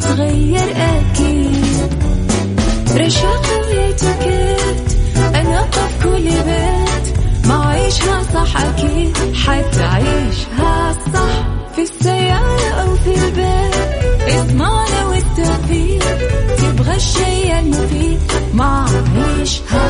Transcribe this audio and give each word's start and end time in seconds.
إيه 0.00 0.06
راح 0.06 0.12
تتغير 0.14 0.70
أكيد. 0.76 1.94
رشاق 2.96 3.42
ويتوكيت 3.66 4.96
أنا 5.34 5.62
في 5.70 6.04
كل 6.04 6.24
بيت. 6.24 7.16
ما 7.46 7.66
عيشها 7.68 8.22
صح 8.34 8.56
أكيد 8.60 9.16
حتعيشها 9.34 10.92
صح. 11.14 11.46
في 11.76 11.82
السيارة 11.82 12.68
أو 12.82 12.96
في 12.96 13.14
البيت 13.14 13.74
اضمعنا 14.34 15.06
والتوفيق. 15.06 16.04
تبغى 16.58 16.96
الشيء 16.96 17.58
المفيد 17.58 18.20
ما 18.54 18.86
عيشها 19.16 19.89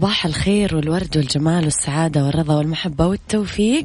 صباح 0.00 0.26
الخير 0.26 0.76
والورد 0.76 1.16
والجمال 1.16 1.64
والسعادة 1.64 2.24
والرضا 2.24 2.54
والمحبة 2.54 3.06
والتوفيق. 3.06 3.84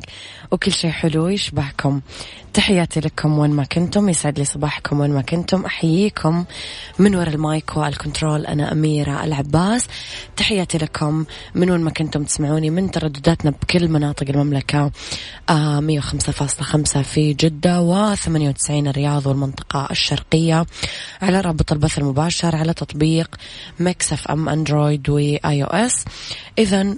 وكل 0.52 0.72
شيء 0.72 0.92
حلو 0.92 1.28
يشبهكم 1.28 2.02
تحياتي 2.56 3.00
لكم 3.00 3.40
وين 3.40 3.52
ما 3.52 3.64
كنتم 3.64 4.10
يسعد 4.10 4.40
لي 4.40 4.46
صباحكم 4.46 5.00
وين 5.00 5.12
ما 5.12 5.22
كنتم. 5.22 5.66
أحييكم 5.66 6.46
من 7.00 7.16
وراء 7.16 7.30
ال 7.30 7.42
mic 7.42 7.78
وال 7.78 7.93
control 7.93 8.46
أنا 8.46 8.72
أميرة 8.72 9.24
العباس. 9.24 9.88
تحياتي 10.38 10.78
لكم 10.78 11.26
من 11.56 11.72
وين 11.72 11.82
ما 11.82 11.90
كنتم 11.92 12.24
تسمعوني 12.24 12.70
من 12.70 12.92
تردداتنا 12.92 13.52
بكل 13.52 13.88
مناطق 13.88 14.30
المملكة 14.30 14.92
آه 15.50 15.80
105.5 15.80 17.02
في 17.02 17.34
جدة 17.34 18.16
و98 18.16 18.70
الرياض 18.70 19.28
والمنطقة 19.28 19.88
الشرقية. 19.92 20.66
على 21.22 21.42
رابط 21.42 21.72
البث 21.72 21.98
المباشر 21.98 22.56
على 22.56 22.74
تطبيق 22.74 23.36
Mix 23.80 24.28
FM 24.28 24.50
Android 24.50 25.10
و 25.10 25.64
iOS 25.64 26.06
إذا 26.58 26.96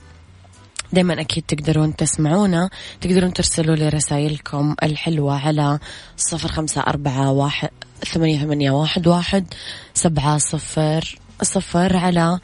دايما 0.94 1.22
أكيد 1.22 1.44
تقدرون 1.48 1.96
تسمعونا. 1.96 2.70
تقدرون 3.02 3.34
ترسلوا 3.34 3.76
لي 3.76 3.90
رسائلكم 3.90 4.76
الحلوة 4.84 5.48
على 5.48 5.80
صفر 6.18 6.48
خمسة 6.48 6.82
أربعة 6.82 7.32
واحد 7.32 7.70
ثمانية, 8.06 8.40
ثمانية 8.40 8.72
واحد, 8.72 9.08
واحد 9.08 9.54
سبعة 9.94 10.38
صفر 10.38 11.20
صفر 11.42 11.98
على 11.98 12.40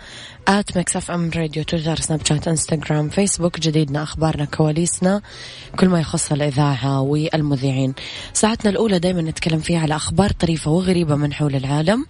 at 0.48 0.96
FM 0.96 1.32
radio 1.36 1.64
تويتر 1.64 2.00
سناب 2.00 2.26
شات 2.26 2.48
انستغرام 2.48 3.10
فيسبوك 3.10 3.60
جديدنا 3.60 4.04
أخبارنا 4.04 4.46
كواليسنا 4.46 5.22
كل 5.80 5.90
ما 5.90 6.00
يخص 6.00 6.32
الإذاعة 6.32 7.02
والمذيعين. 7.02 7.94
ساعتنا 8.34 8.72
الأولى 8.72 9.00
دائما 9.00 9.22
نتكلم 9.22 9.60
فيها 9.60 9.80
على 9.80 9.96
أخبار 9.96 10.30
طريفة 10.30 10.72
وغريبة 10.72 11.16
من 11.16 11.34
حول 11.34 11.56
العالم 11.56 12.06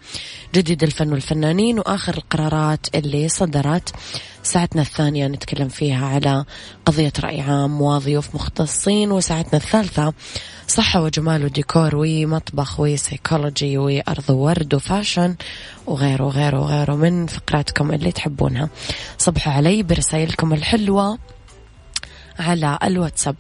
جديد 0.56 0.84
الفن 0.84 1.12
والفنانين 1.12 1.80
وآخر 1.80 2.18
القرارات 2.18 2.96
اللي 2.96 3.30
صدرت. 3.30 3.96
ساعتنا 4.44 4.82
الثانية 4.82 5.28
نتكلم 5.28 5.68
فيها 5.68 6.06
على 6.06 6.46
قضية 6.86 7.14
رأي 7.20 7.42
عام 7.42 7.82
وضيوف 7.82 8.36
مختصين 8.36 9.12
وساعتنا 9.12 9.60
الثالثة 9.60 10.14
صحة 10.68 11.02
وجمال 11.02 11.46
وديكور 11.46 11.96
ومطبخ 11.96 12.80
وسيكولوجي 12.80 13.78
وأرض 13.78 14.30
وورد 14.30 14.74
و 14.74 14.82
fashion 14.82 15.36
وغيره 15.88 16.24
وغيره 16.24 16.60
وغيره 16.60 16.96
من 16.96 17.28
فقراتكم 17.28 17.92
اللي 17.92 18.12
تحبونها. 18.24 18.70
صبحوا 19.18 19.54
علي 19.54 19.84
برسائلكم 19.84 20.54
الحلوة 20.54 21.18
على 22.40 22.80
الواتساب. 22.84 23.36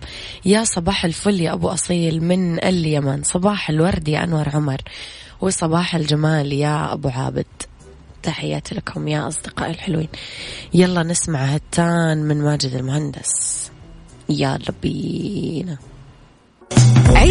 يا 0.45 0.63
صباح 0.63 1.05
الفل 1.05 1.41
يا 1.41 1.53
أبو 1.53 1.69
أصيل 1.69 2.23
من 2.23 2.63
اليمن. 2.63 3.23
صباح 3.23 3.69
الورد 3.69 4.07
يا 4.07 4.23
أنور 4.23 4.49
عمر. 4.49 4.81
وصباح 5.41 5.95
الجمال 5.95 6.53
يا 6.53 6.93
أبو 6.93 7.09
عابد. 7.09 7.45
تحياتي 8.23 8.75
لكم 8.75 9.07
يا 9.07 9.27
أصدقائي 9.27 9.71
الحلوين. 9.71 10.09
يلا 10.73 11.03
نسمع 11.03 11.39
هتان 11.39 12.17
من 12.17 12.41
ماجد 12.41 12.75
المهندس. 12.75 13.71
يلا 14.29 14.73
بينا 14.81 15.77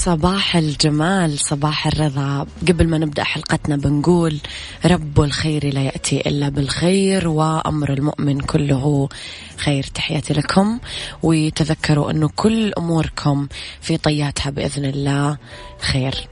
صباح 0.00 0.56
الجمال 0.56 1.38
صباح 1.38 1.86
الرضا. 1.86 2.46
قبل 2.68 2.88
ما 2.88 2.98
نبدأ 2.98 3.24
حلقتنا 3.24 3.76
بنقول 3.76 4.38
رب 4.86 5.20
الخير 5.20 5.74
لا 5.74 5.80
يأتي 5.80 6.20
إلا 6.20 6.48
بالخير 6.48 7.28
وأمر 7.28 7.92
المؤمن 7.92 8.40
كله 8.40 9.08
خير. 9.56 9.84
تحياتي 9.94 10.34
لكم 10.34 10.78
وتذكروا 11.22 12.10
أنه 12.10 12.30
كل 12.36 12.72
أموركم 12.78 13.48
في 13.80 13.96
طياتها 13.96 14.50
بإذن 14.50 14.84
الله 14.84 15.36
خير. 15.80 16.28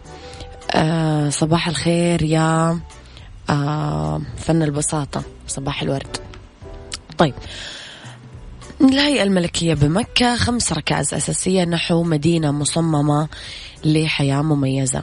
آه 0.71 1.29
صباح 1.29 1.69
الخير 1.69 2.23
يا 2.23 2.81
آه 3.51 4.23
فن 4.37 4.63
البساطة 4.63 5.23
صباح 5.47 5.83
الورد. 5.83 6.17
طيب 7.19 7.35
الهيئة 8.81 9.23
الملكية 9.23 9.75
بمكة 9.75 10.37
خمس 10.37 10.73
ركائز 10.73 11.15
أساسية 11.15 11.65
نحو 11.65 12.03
مدينة 12.03 12.51
مصممة 12.51 13.29
لحياة 13.85 14.43
مميزة. 14.43 15.03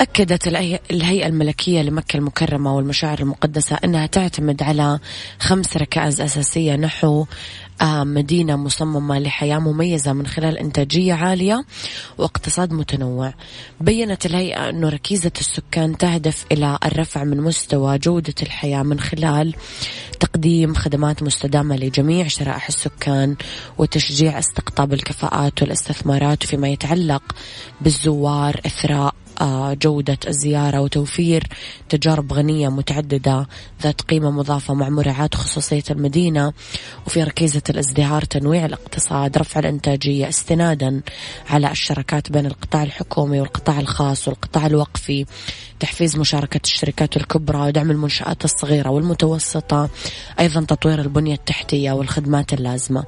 أكدت 0.00 0.46
الهيئة 0.90 1.26
الملكية 1.26 1.82
لمكة 1.82 2.16
المكرمة 2.16 2.76
والمشاعر 2.76 3.18
المقدسة 3.20 3.78
أنها 3.84 4.06
تعتمد 4.06 4.62
على 4.62 4.98
خمس 5.38 5.76
ركائز 5.76 6.20
أساسية. 6.20 6.76
نحو 6.76 7.26
آه، 7.80 8.04
مدينة 8.04 8.56
مصممة 8.56 9.18
لحياة 9.18 9.58
مميزة 9.58 10.12
من 10.12 10.26
خلال 10.26 10.58
إنتاجية 10.58 11.14
عالية 11.14 11.64
واقتصاد 12.18 12.72
متنوع. 12.72 13.34
بينت 13.80 14.26
الهيئة 14.26 14.68
أن 14.68 14.84
ركيزة 14.84 15.32
السكان 15.40 15.98
تهدف 15.98 16.44
إلى 16.52 16.78
الرفع 16.84 17.24
من 17.24 17.40
مستوى 17.40 17.98
جودة 17.98 18.34
الحياة 18.42 18.82
من 18.82 19.00
خلال 19.00 19.54
تقديم 20.20 20.74
خدمات 20.74 21.22
مستدامة 21.22 21.76
لجميع 21.76 22.28
شرائح 22.28 22.68
السكان 22.68 23.36
وتشجيع 23.78 24.38
استقطاب 24.38 24.92
الكفاءات 24.92 25.62
والاستثمارات 25.62 26.46
فيما 26.46 26.68
يتعلق 26.68 27.22
بالزوار 27.80 28.60
إثراء 28.66 29.14
جودة 29.82 30.18
الزيارة 30.28 30.80
وتوفير 30.80 31.46
تجارب 31.88 32.32
غنية 32.32 32.68
متعددة 32.68 33.46
ذات 33.82 34.02
قيمة 34.02 34.30
مضافة 34.30 34.74
مع 34.74 34.88
مراعاة 34.88 35.30
خصوصية 35.34 35.82
المدينة 35.90 36.52
وفي 37.06 37.22
ركيزة 37.22 37.62
الازدهار 37.70 38.24
تنويع 38.24 38.66
الاقتصاد 38.66 39.38
رفع 39.38 39.60
الإنتاجية 39.60 40.28
استنادا 40.28 41.00
على 41.50 41.70
الشراكات 41.70 42.32
بين 42.32 42.46
القطاع 42.46 42.82
الحكومي 42.82 43.40
والقطاع 43.40 43.80
الخاص 43.80 44.28
والقطاع 44.28 44.66
الوقفي 44.66 45.26
تحفيز 45.80 46.16
مشاركة 46.16 46.60
الشركات 46.64 47.16
الكبرى 47.16 47.58
ودعم 47.58 47.90
المنشآت 47.90 48.44
الصغيرة 48.44 48.90
والمتوسطة 48.90 49.88
أيضا 50.40 50.60
تطوير 50.60 51.00
البنية 51.00 51.34
التحتية 51.34 51.92
والخدمات 51.92 52.52
اللازمة. 52.52 53.04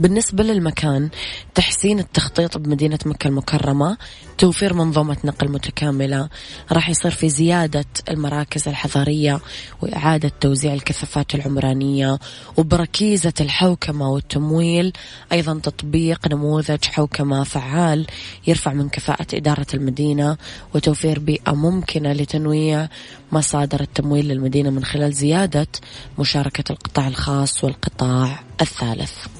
بالنسبة 0.00 0.44
للمكان 0.44 1.08
تحسين 1.54 1.98
التخطيط 1.98 2.58
بمدينة 2.58 2.98
مكة 3.06 3.28
المكرمة 3.28 3.96
توفير 4.38 4.74
منظومة 4.74 5.16
نقل 5.24 5.48
متكاملة 5.48 6.28
راح 6.72 6.90
يصير 6.90 7.10
في 7.10 7.28
زيادة 7.28 7.84
المراكز 8.08 8.68
الحضارية 8.68 9.40
وإعادة 9.82 10.32
توزيع 10.40 10.74
الكثافات 10.74 11.34
العمرانية 11.34 12.18
وبركيزة 12.56 13.32
الحوكمة 13.40 14.10
والتمويل 14.10 14.92
أيضا 15.32 15.60
تطبيق 15.62 16.28
نموذج 16.28 16.84
حوكمة 16.84 17.44
فعال 17.44 18.06
يرفع 18.46 18.72
من 18.72 18.88
كفاءة 18.88 19.26
إدارة 19.34 19.66
المدينة 19.74 20.36
وتوفير 20.74 21.18
بيئة 21.18 21.52
ممكنة 21.52 22.12
لتنويع 22.12 22.88
مصادر 23.32 23.80
التمويل 23.80 24.28
للمدينة 24.28 24.70
من 24.70 24.84
خلال 24.84 25.12
زيادة 25.12 25.68
مشاركة 26.18 26.72
القطاع 26.72 27.08
الخاص 27.08 27.64
والقطاع 27.64 28.40
الثالث. 28.60 29.37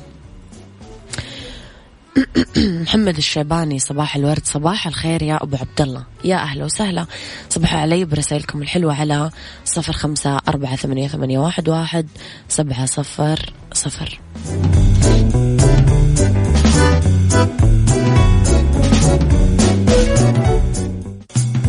محمد 2.82 3.16
الشيباني 3.16 3.78
صباح 3.78 4.16
الورد. 4.16 4.44
صباح 4.44 4.86
الخير 4.86 5.22
يا 5.22 5.42
أبو 5.42 5.56
عبد 5.56 5.80
الله. 5.80 6.04
يا 6.24 6.36
أهلا 6.36 6.64
وسهلا. 6.64 7.06
صبحوا 7.50 7.78
علي 7.78 8.04
برسائلكم 8.04 8.62
الحلوة 8.62 9.00
على 9.00 9.30
صفر 9.64 9.92
خمسة 9.92 10.38
أربعة 10.48 10.76
ثمانية, 10.76 11.08
ثمانية 11.08 11.38
واحد, 11.38 11.68
واحد 11.68 12.06
سبعة 12.48 12.86
صفر 12.86 13.52
صفر. 13.72 14.20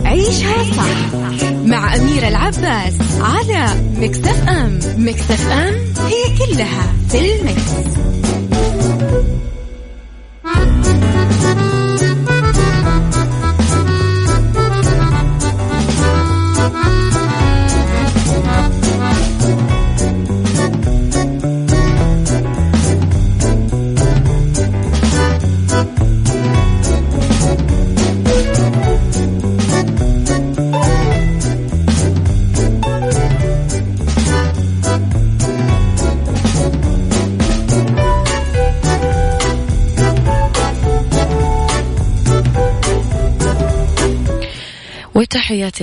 عيشها 0.06 0.64
صح 0.64 1.14
مع 1.66 1.96
أميرة 1.96 2.28
العباس 2.28 2.94
على 3.22 3.82
مكتف 3.98 4.48
أم. 4.50 4.80
مكتف 4.98 5.52
أم 5.52 5.74
هي 6.08 6.38
كلها 6.38 6.94
في 7.10 7.20
المكس. 7.20 8.00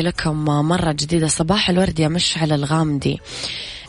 لكم 0.07 0.45
مرة 0.45 0.93
جديدة. 0.93 1.29
صباح 1.29 1.71
الورد 1.71 2.01
يا 2.01 2.09
مشعل 2.09 2.53
الغامدي. 2.53 3.21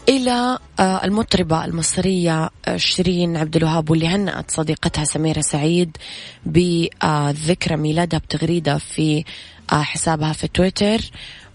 إلى 0.10 0.60
آه، 0.80 1.04
المطربة 1.04 1.66
المصرية 1.66 2.50
آه، 2.66 2.78
شيرين 2.78 3.38
عبد 3.38 3.56
الوهاب 3.56 3.90
واللي 3.90 4.08
هنأت 4.08 4.52
صديقتها 4.52 5.04
سميرة 5.04 5.42
سعيد 5.42 5.98
بذكرى 6.46 7.76
ميلادها 7.76 8.20
بتغريدة 8.20 8.78
في 8.78 9.24
آه، 9.72 9.82
حسابها 9.82 10.34
في 10.34 10.48
تويتر 10.48 11.00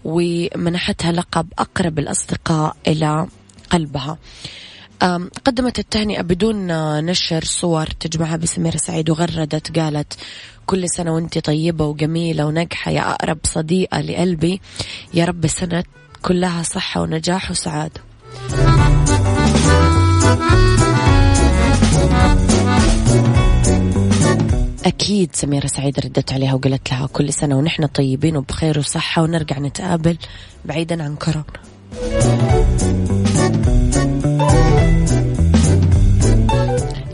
ومنحتها 0.03 1.11
لقب 1.11 1.47
أقرب 1.59 1.99
الأصدقاء 1.99 2.75
إلى 2.87 3.27
قلبها. 3.69 4.17
قدمت 5.45 5.79
التهنئة 5.79 6.21
بدون 6.21 6.67
نشر 7.05 7.43
صور 7.43 7.87
تجمعها 7.87 8.37
بسميرة 8.37 8.77
سعيد 8.77 9.09
وغردت 9.09 9.79
قالت 9.79 10.13
كل 10.65 10.89
سنة 10.89 11.15
وانت 11.15 11.37
طيبة 11.37 11.85
وجميلة 11.85 12.45
وناجحة 12.45 12.91
يا 12.91 13.11
أقرب 13.11 13.37
صديقة 13.43 14.01
لقلبي. 14.01 14.61
يا 15.13 15.25
رب 15.25 15.47
سنة 15.47 15.83
كلها 16.21 16.63
صحة 16.63 17.01
ونجاح 17.01 17.51
وسعادة. 17.51 18.01
أكيد 24.85 25.29
سميرة 25.33 25.67
سعيد 25.67 25.99
ردت 25.99 26.33
عليها 26.33 26.53
وقالت 26.53 26.91
لها 26.91 27.07
كل 27.07 27.33
سنة 27.33 27.57
ونحن 27.57 27.85
طيبين 27.85 28.37
وبخير 28.37 28.79
وصحة 28.79 29.21
ونرجع 29.21 29.59
نتقابل 29.59 30.17
بعيدا 30.65 31.03
عن 31.03 31.15
كورونا. 31.15 31.63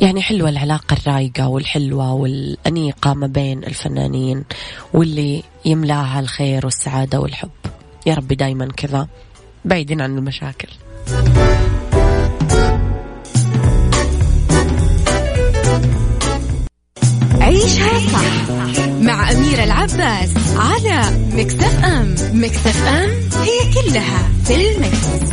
يعني 0.02 0.22
حلوة 0.22 0.50
العلاقة 0.50 0.94
الرايقة 0.94 1.48
والحلوة 1.48 2.14
والأنيقة 2.14 3.14
ما 3.14 3.28
بين 3.28 3.64
الفنانين 3.64 4.44
واللي 4.94 5.44
يملاها 5.66 6.20
الخير 6.20 6.66
والسعادة 6.66 7.20
والحب. 7.20 7.50
يا 8.06 8.14
رب 8.14 8.28
دايما 8.28 8.68
كذا 8.78 9.08
بعيدين 9.66 10.02
عن 10.02 10.18
المشاكل. 10.18 10.68
عيشها 17.42 18.00
صح 18.00 18.50
مع 19.02 19.32
أميرة 19.32 19.64
العباس 19.64 20.34
على 20.56 21.02
مكتف 21.34 21.84
أم 21.84 22.16
مكتف 22.34 22.88
أم 22.88 23.10
هي 23.42 23.74
كلها 23.74 24.30
في 24.46 24.56
المكس. 24.56 25.30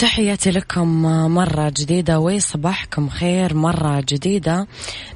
تحياتي 0.00 0.50
لكم 0.50 1.02
مرة 1.34 1.72
جديدة 1.76 2.18
وصباحكم 2.18 3.08
خير 3.08 3.54
مرة 3.54 4.04
جديدة. 4.08 4.66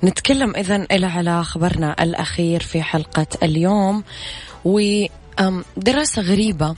نتكلم 0.05 0.57
إذا 0.57 0.77
إلى 0.77 1.07
على 1.07 1.45
خبرنا 1.45 2.03
الأخير 2.03 2.63
في 2.63 2.83
حلقة 2.83 3.27
اليوم. 3.43 4.05
ودراسة 4.65 6.23
غريبة 6.23 6.75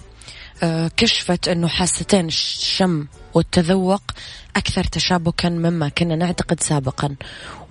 آه، 0.63 0.91
كشفت 0.97 1.49
أنه 1.49 1.69
حاستين 1.69 2.27
الشم 2.27 3.07
والتذوق 3.37 4.03
أكثر 4.57 4.85
تشابكا 4.85 5.49
مما 5.49 5.89
كنا 5.89 6.17
نعتقد 6.17 6.61
سابقا. 6.61 7.15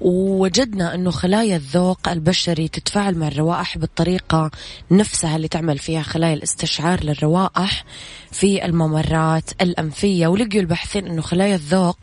ووجدنا 0.02 0.96
أنه 0.96 1.12
خلايا 1.12 1.56
الذوق 1.56 2.10
البشري 2.10 2.68
تتفاعل 2.68 3.16
مع 3.18 3.28
الروائح 3.28 3.78
بالطريقة 3.78 4.52
نفسها 4.92 5.36
اللي 5.36 5.48
تعمل 5.48 5.78
فيها 5.78 6.02
خلايا 6.02 6.34
الاستشعار 6.34 7.04
للروائح 7.04 7.84
في 8.32 8.66
الممرات 8.66 9.52
الأنفية. 9.62 10.28
ولقيوا 10.28 10.62
الباحثين 10.62 11.08
أنه 11.08 11.22
خلايا 11.22 11.56
الذوق 11.56 11.98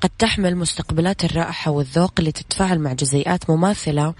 قد 0.00 0.10
تحمل 0.18 0.56
مستقبلات 0.56 1.24
الرائحة 1.24 1.70
والذوق 1.70 2.12
اللي 2.18 2.32
تتفاعل 2.32 2.78
مع 2.78 2.92
جزيئات 2.92 3.50
مماثلة 3.50 4.14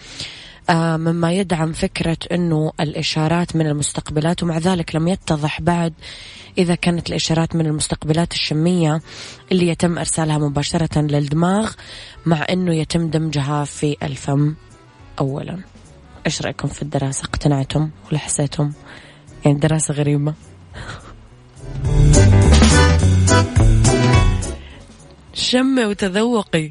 مما 0.71 1.33
يدعم 1.33 1.73
فكرة 1.73 2.17
أنه 2.33 2.73
الإشارات 2.81 3.57
من 3.57 3.67
المستقبلات 3.67 4.43
ومع 4.43 4.59
ذلك 4.59 4.95
لم 4.95 5.09
يتضح 5.09 5.61
بعد 5.61 5.93
إذا 6.59 6.75
كانت 6.75 7.09
الإشارات 7.09 7.57
من 7.57 7.67
المستقبلات 7.67 8.33
الشمية 8.33 9.01
اللي 9.53 9.69
يتم 9.69 9.99
إرسالها 9.99 10.39
مباشرة 10.39 11.01
للدماغ 11.01 11.73
مع 12.27 12.47
أنه 12.51 12.75
يتم 12.75 13.11
دمجها 13.11 13.65
في 13.65 13.97
الفم 14.03 14.55
أولا. 15.21 15.59
إيش 16.27 16.43
رأيكم 16.43 16.69
في 16.69 16.83
الدراسة؟ 16.83 17.25
اقتنعتم 17.25 17.91
ولا 18.11 18.19
حسيتم؟ 18.19 18.73
يعني 19.45 19.59
دراسة 19.59 19.95
غريبة. 19.95 20.35
شمي 25.35 25.85
وتذوقي. 25.85 26.71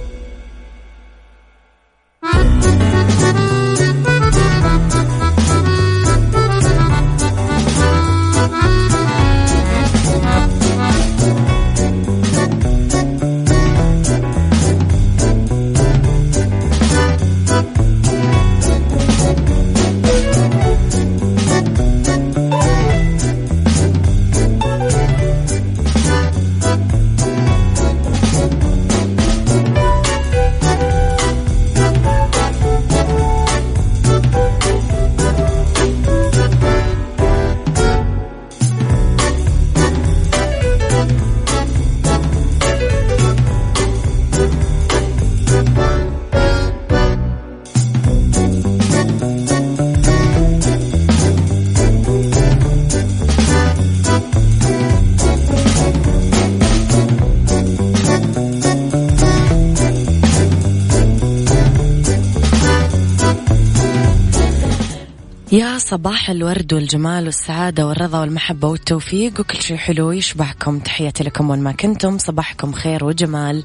صباح 65.91 66.29
الورد 66.29 66.73
والجمال 66.73 67.25
والسعادة 67.25 67.87
والرضا 67.87 68.19
والمحبة 68.19 68.67
والتوفيق 68.67 69.39
وكل 69.39 69.61
شيء 69.61 69.77
حلو 69.77 70.11
يشبهكم 70.11 70.79
تحياتي 70.79 71.23
لكم 71.23 71.49
وين 71.49 71.59
ما 71.59 71.71
كنتم 71.71 72.17
صباحكم 72.17 72.71
خير 72.71 73.05
وجمال. 73.05 73.63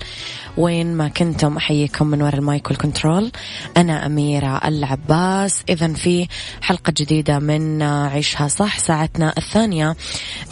وين 0.56 0.94
ما 0.94 1.08
كنتم 1.08 1.56
أحييكم 1.56 2.06
من 2.06 2.22
وراء 2.22 2.34
ال 2.34 2.43
mic 2.43 2.70
وال 2.70 2.83
control. 2.83 3.32
أنا 3.76 4.06
أميرة 4.06 4.60
العباس. 4.64 5.62
إذا 5.68 5.92
في 5.92 6.28
حلقة 6.60 6.92
جديدة 6.96 7.38
من 7.38 7.82
عيشها 7.82 8.48
صح 8.48 8.78
ساعتنا 8.78 9.34
الثانية. 9.38 9.96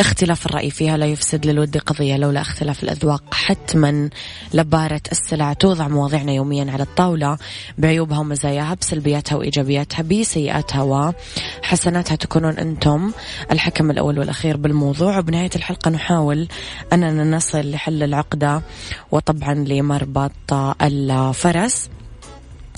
اختلاف 0.01 0.47
الرأي 0.47 0.71
فيها 0.71 0.97
لا 0.97 1.07
يفسد 1.07 1.47
للود 1.47 1.77
قضية 1.77 2.17
لولا 2.17 2.41
اختلاف 2.41 2.83
الأذواق. 2.83 3.35
حتما 3.35 4.11
لبارت 4.55 5.01
السلع 5.13 5.53
توضع 5.53 5.89
مواضيعنا 5.89 6.33
يوميا 6.33 6.73
على 6.73 6.83
الطاولة. 6.83 7.39
بعيوبها 7.79 8.19
ومزاياها 8.19 8.75
بسلبياتها 8.75 9.37
وإيجابياتها 9.37 10.03
بسيئاتها 10.03 10.83
و 10.83 11.13
حسناتها 11.63 12.17
تكونون 12.17 12.59
أنتم 12.59 13.13
الحكم 13.51 13.91
الأول 13.91 14.19
والأخير 14.19 14.57
بالموضوع. 14.57 15.19
وبنهاية 15.19 15.51
الحلقة 15.57 15.91
نحاول 15.91 16.49
أننا 16.93 17.37
نصل 17.37 17.71
لحل 17.71 18.03
العقدة 18.03 18.63
وطبعا 19.13 19.55
لمربط 19.95 20.53
الفرس 20.83 21.89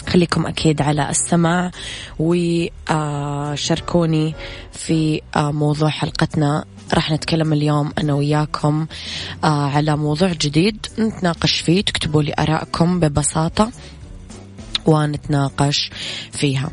خليكم 0.08 0.46
أكيد 0.46 0.82
على 0.82 1.10
السماع 1.10 1.70
وشاركوني 2.18 4.34
في 4.72 5.20
موضوع 5.36 5.88
حلقتنا. 5.88 6.64
راح 6.94 7.10
نتكلم 7.10 7.52
اليوم 7.52 7.92
أنا 7.98 8.14
وياكم 8.14 8.86
على 9.44 9.96
موضوع 9.96 10.32
جديد 10.32 10.86
نتناقش 10.98 11.60
فيه. 11.60 11.80
تكتبوا 11.80 12.22
لي 12.22 12.34
أراءكم 12.38 13.00
ببساطة 13.00 13.70
ونتناقش 14.86 15.90
فيها. 16.32 16.70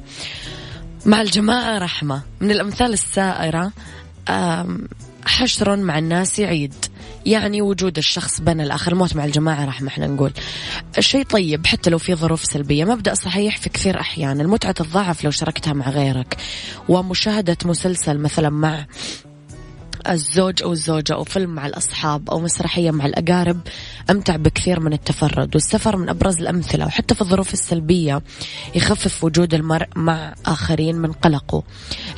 مع 1.05 1.21
الجماعة 1.21 1.77
رحمة 1.77 2.21
من 2.41 2.51
الأمثال 2.51 2.93
السائرة 2.93 3.71
حشر 5.25 5.75
مع 5.75 5.97
الناس 5.97 6.39
عيد 6.39 6.73
يعني 7.25 7.61
وجود 7.61 7.97
الشخص 7.97 8.41
بين 8.41 8.61
الآخر. 8.61 8.91
الموت 8.91 9.15
مع 9.15 9.25
الجماعة 9.25 9.65
رحمة 9.65 9.87
إحنا 9.87 10.07
نقول. 10.07 10.31
شيء 10.99 11.23
طيب 11.23 11.67
حتى 11.67 11.89
لو 11.89 11.97
في 11.97 12.15
ظروف 12.15 12.45
سلبية. 12.45 12.85
مبدأ 12.85 13.13
صحيح 13.13 13.57
في 13.57 13.69
كثير 13.69 13.99
أحيان. 13.99 14.41
المتعة 14.41 14.71
تتضاعف 14.71 15.23
لو 15.23 15.31
شاركتها 15.31 15.73
مع 15.73 15.89
غيرك. 15.89 16.37
ومشاهدة 16.89 17.57
مسلسل 17.65 18.17
مثلا 18.17 18.49
مع 18.49 18.85
الزوج 20.09 20.63
أو 20.63 20.71
الزوجة 20.71 21.13
أو 21.13 21.23
فيلم 21.23 21.49
مع 21.49 21.65
الأصحاب 21.65 22.29
أو 22.29 22.39
مسرحية 22.39 22.91
مع 22.91 23.05
الأقارب 23.05 23.59
أمتع 24.09 24.35
بكثير 24.35 24.79
من 24.79 24.93
التفرد. 24.93 25.55
والسفر 25.55 25.97
من 25.97 26.09
أبرز 26.09 26.37
الأمثلة. 26.39 26.85
وحتى 26.85 27.15
في 27.15 27.21
الظروف 27.21 27.53
السلبية 27.53 28.21
يخفف 28.75 29.23
وجود 29.23 29.53
المرء 29.53 29.87
مع 29.95 30.33
آخرين 30.45 30.95
من 30.95 31.11
قلقه. 31.11 31.63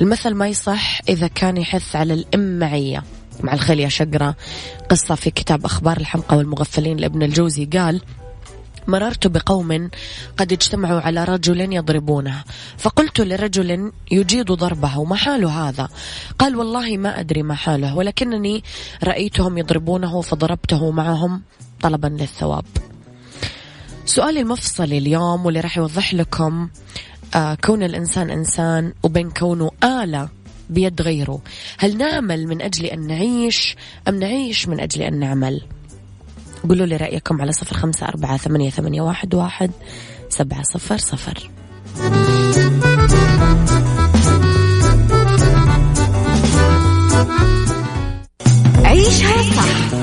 المثل 0.01 0.33
ما 0.33 0.47
يصح 0.47 1.01
إذا 1.09 1.27
كان 1.27 1.57
يحث 1.57 1.95
على 1.95 2.13
الإمعية. 2.13 3.03
مع 3.44 3.54
الخيل 3.54 3.80
يا 3.80 3.89
شقرة 3.89 4.36
قصة 4.89 5.15
في 5.15 5.32
كتاب 5.32 5.65
أخبار 5.65 5.98
الحمقى 5.98 6.38
والمغفلين 6.38 6.98
لابن 6.98 7.24
الجوزي. 7.24 7.65
قال 7.65 8.01
مررت 8.88 9.27
بقوم 9.27 9.89
قد 10.38 10.54
اجتمعوا 10.54 11.01
على 11.01 11.24
رجل 11.24 11.74
يضربونه 11.74 12.44
فقلت 12.77 13.22
لرجل 13.22 13.92
يجيد 14.12 14.51
ضربه 14.51 15.04
ما 15.04 15.15
حال 15.15 15.46
هذا؟ 15.46 15.89
قال 16.39 16.56
والله 16.56 16.98
ما 16.98 17.20
أدري 17.20 17.44
ما 17.44 17.56
حاله 17.56 17.96
ولكنني 17.96 18.63
رأيتهم 19.04 19.58
يضربونه 19.58 20.22
فضربته 20.22 20.92
معهم 20.92 21.42
طلبا 21.82 22.08
للثواب. 22.08 22.65
سؤالي 24.06 24.39
المفصلي 24.39 24.98
اليوم 24.98 25.46
واللي 25.46 25.60
راح 25.60 25.77
يوضح 25.77 26.13
لكم 26.13 26.70
آه 27.36 27.58
كون 27.63 27.84
الإنسان 27.84 28.30
إنسان 28.30 28.94
وبين 29.04 29.32
كونه 29.32 29.72
آلة 29.84 30.30
بيد 30.69 31.01
غيره. 31.01 31.41
هل 31.77 31.98
نعمل 31.98 32.48
من 32.48 32.62
أجل 32.62 32.86
أن 32.86 33.07
نعيش 33.07 33.75
أم 34.07 34.15
نعيش 34.15 34.67
من 34.67 34.79
أجل 34.79 35.01
أن 35.01 35.19
نعمل؟ 35.19 35.62
قولوا 36.69 36.86
لي 36.86 36.98
رأيكم 36.98 37.41
على 37.41 37.51
صفر 37.51 37.75
خمسة 37.77 38.07
أربعة 38.07 38.38
ثمانية, 38.38 38.69
ثمانية 38.69 39.01
واحد, 39.01 39.36
واحد 39.36 39.72
سبعة 40.29 40.63
صفر 40.63 40.98
صفر. 40.98 41.50
عيشها 48.86 49.43
صح 49.43 49.95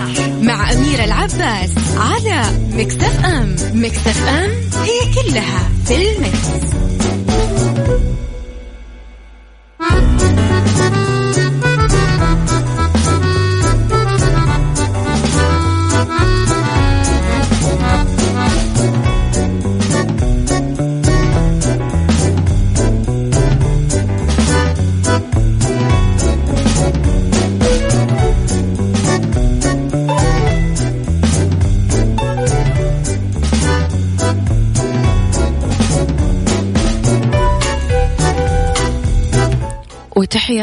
مع 0.43 0.73
أميرة 0.73 1.05
العباس 1.05 1.75
على 1.97 2.43
مكتف 2.73 3.25
أم. 3.25 3.57
مكتف 3.75 4.29
أم 4.29 4.51
هي 4.83 5.15
كلها 5.15 5.69
في 5.85 5.95
المكس. 5.97 6.92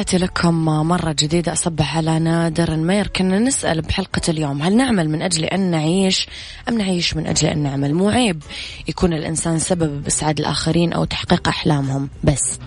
تحياتي 0.03 0.25
لكم 0.25 0.65
مرة 0.65 1.15
جديدة. 1.19 1.53
أصبح 1.53 1.97
على 1.97 2.19
نادر 2.19 2.73
المير 2.73 3.07
كنا 3.07 3.39
نسأل 3.39 3.81
بحلقة 3.81 4.21
اليوم 4.29 4.61
هل 4.61 4.75
نعمل 4.75 5.09
من 5.09 5.21
أجل 5.21 5.45
أن 5.45 5.59
نعيش 5.71 6.27
أم 6.69 6.77
نعيش 6.77 7.15
من 7.15 7.27
أجل 7.27 7.47
أن 7.47 7.63
نعمل؟ 7.63 7.93
مو 7.93 8.09
عيب 8.09 8.43
يكون 8.87 9.13
الإنسان 9.13 9.59
سبب 9.59 10.03
بإسعاد 10.03 10.39
الآخرين 10.39 10.93
أو 10.93 11.05
تحقيق 11.05 11.47
أحلامهم. 11.47 12.09
بس 12.23 12.59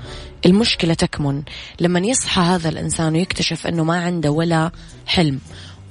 المشكلة 0.46 0.94
تكمن. 0.94 1.42
لما 1.80 2.00
يصحى 2.00 2.40
هذا 2.40 2.68
الإنسان 2.68 3.12
ويكتشف 3.12 3.66
أنه 3.66 3.84
ما 3.84 4.04
عنده 4.04 4.30
ولا 4.30 4.70
حلم. 5.06 5.38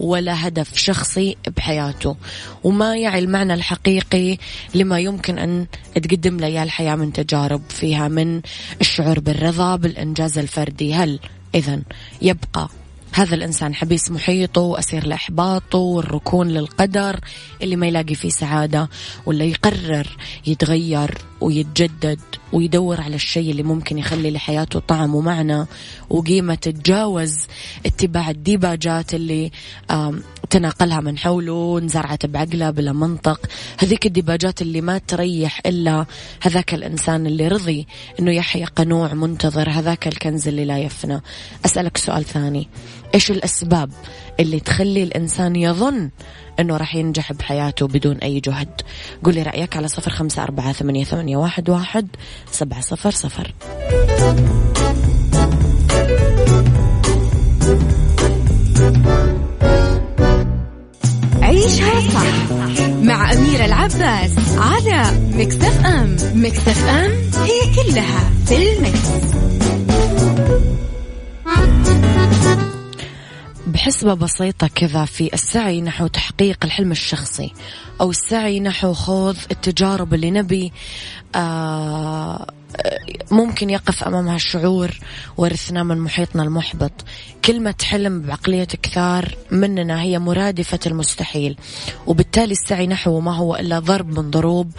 ولا 0.01 0.47
هدف 0.47 0.77
شخصي 0.77 1.37
بحياته. 1.57 2.15
وما 2.63 2.97
يعي 2.97 3.19
المعنى 3.19 3.53
الحقيقي 3.53 4.37
لما 4.75 4.99
يمكن 4.99 5.37
أن 5.37 5.65
تقدم 5.95 6.37
له 6.37 6.63
الحياة 6.63 6.95
من 6.95 7.13
تجارب 7.13 7.61
فيها 7.69 8.07
من 8.07 8.41
الشعور 8.81 9.19
بالرضا 9.19 9.75
بالإنجاز 9.75 10.37
الفردي. 10.37 10.93
هل 10.93 11.19
إذا 11.55 11.81
يبقى 12.21 12.69
هذا 13.13 13.35
الإنسان 13.35 13.75
حبيس 13.75 14.11
محيطه 14.11 14.61
وأسير 14.61 15.07
لإحباطه 15.07 15.77
والركون 15.77 16.47
للقدر 16.47 17.19
اللي 17.61 17.75
ما 17.75 17.87
يلاقي 17.87 18.15
فيه 18.15 18.29
سعادة 18.29 18.89
ولا 19.25 19.45
يقرر 19.45 20.07
يتغير 20.47 21.17
ويتجدد 21.41 22.19
ويدور 22.53 23.01
على 23.01 23.15
الشيء 23.15 23.51
اللي 23.51 23.63
ممكن 23.63 23.97
يخلي 23.97 24.31
لحياته 24.31 24.79
طعم 24.79 25.15
ومعنى 25.15 25.65
وقيمة 26.09 26.55
تتجاوز 26.55 27.37
اتباع 27.85 28.29
الديباجات 28.29 29.13
اللي 29.13 29.51
تناقلها 30.49 31.01
من 31.01 31.17
حوله 31.17 31.79
انزرعت 31.81 32.25
بعقله 32.25 32.69
بلا 32.69 32.93
منطق. 32.93 33.39
هذيك 33.79 34.05
الديباجات 34.05 34.61
اللي 34.61 34.81
ما 34.81 34.97
تريح 34.97 35.61
إلا 35.65 36.05
هذاك 36.41 36.73
الإنسان 36.73 37.27
اللي 37.27 37.47
رضي 37.47 37.87
أنه 38.19 38.31
يحيا 38.31 38.65
قنوع 38.65 39.13
منتظر 39.13 39.69
هذاك 39.69 40.07
الكنز 40.07 40.47
اللي 40.47 40.65
لا 40.65 40.77
يفنى. 40.77 41.21
أسألك 41.65 41.97
سؤال 41.97 42.25
ثاني. 42.25 42.67
إيش 43.15 43.31
الأسباب 43.31 43.91
اللي 44.39 44.59
تخلي 44.59 45.03
الإنسان 45.03 45.55
يظن 45.55 46.09
أنه 46.59 46.77
راح 46.77 46.95
ينجح 46.95 47.33
بحياته 47.33 47.87
بدون 47.87 48.17
أي 48.17 48.39
جهد؟ 48.39 48.81
قولي 49.23 49.43
رأيك 49.43 49.77
على 49.77 49.87
صفر 49.87 50.11
خمسة 50.11 50.43
أربعة 50.43 50.71
ثمانية, 50.73 51.03
ثمانية 51.03 51.30
واحد, 51.35 51.69
واحد 51.69 52.07
سبعة 52.51 52.81
صفر 52.81 53.11
صفر 53.11 53.53
عيشها 61.41 62.09
صح 62.09 62.87
مع 63.03 63.33
أميرة 63.33 63.65
العباس 63.65 64.31
على 64.57 65.03
مكتف 65.33 65.85
أم 65.85 66.15
مكتف 66.33 66.87
أم 66.87 67.11
هي 67.43 67.75
كلها 67.75 68.29
في 68.45 68.73
المكس. 68.73 69.31
بحسبة 73.71 74.13
بسيطة 74.13 74.67
كذا 74.67 75.05
في 75.05 75.33
السعي 75.33 75.81
نحو 75.81 76.07
تحقيق 76.07 76.57
الحلم 76.63 76.91
الشخصي 76.91 77.53
أو 78.01 78.09
السعي 78.09 78.59
نحو 78.59 78.93
خوض 78.93 79.37
التجارب 79.51 80.13
اللي 80.13 80.31
نبي 80.31 80.73
آه 81.35 82.47
ممكن 83.31 83.69
يقف 83.69 84.03
أمامها 84.03 84.35
الشعور 84.35 84.99
ورثناه 85.37 85.83
من 85.83 85.97
محيطنا 85.97 86.43
المحبط. 86.43 86.91
كلمة 87.45 87.75
حلم 87.83 88.21
بعقلية 88.21 88.63
كثار 88.63 89.35
مننا 89.51 90.01
هي 90.01 90.19
مرادفة 90.19 90.79
المستحيل 90.85 91.57
وبالتالي 92.07 92.51
السعي 92.51 92.87
نحوه 92.87 93.19
ما 93.19 93.35
هو 93.35 93.55
إلا 93.55 93.79
ضرب 93.79 94.19
من 94.19 94.31
ضروب 94.31 94.71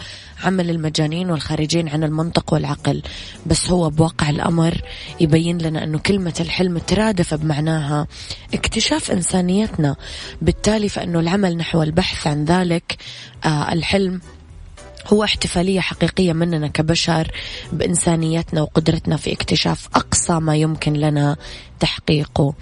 عمل 0.43 0.69
المجانين 0.69 1.31
والخارجين 1.31 1.89
عن 1.89 2.03
المنطق 2.03 2.53
والعقل. 2.53 3.01
بس 3.45 3.69
هو 3.69 3.89
بواقع 3.89 4.29
الأمر 4.29 4.81
يبين 5.19 5.57
لنا 5.57 5.83
أنه 5.83 5.99
كلمة 5.99 6.33
الحلم 6.39 6.77
ترادف 6.77 7.33
بمعناها 7.33 8.07
اكتشاف 8.53 9.11
إنسانيتنا. 9.11 9.95
بالتالي 10.41 10.89
فإنه 10.89 11.19
العمل 11.19 11.57
نحو 11.57 11.83
البحث 11.83 12.27
عن 12.27 12.45
ذلك 12.45 12.97
آه 13.45 13.73
الحلم 13.73 14.21
هو 15.07 15.23
احتفالية 15.23 15.79
حقيقية 15.79 16.33
مننا 16.33 16.67
كبشر 16.67 17.31
بإنسانيتنا 17.71 18.61
وقدرتنا 18.61 19.17
في 19.17 19.33
اكتشاف 19.33 19.87
أقصى 19.95 20.33
ما 20.33 20.55
يمكن 20.55 20.93
لنا 20.93 21.35
تحقيقه. 21.79 22.53